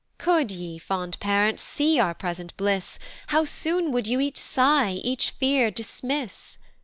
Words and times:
"Could 0.17 0.49
ye, 0.49 0.79
fond 0.79 1.19
parents, 1.19 1.61
see 1.61 1.99
our 1.99 2.15
present 2.15 2.57
bliss, 2.57 2.97
"How 3.27 3.43
soon 3.43 3.91
would 3.91 4.07
you 4.07 4.19
each 4.19 4.39
sigh, 4.39 4.93
each 4.93 5.29
fear 5.29 5.69
dismiss? 5.69 6.57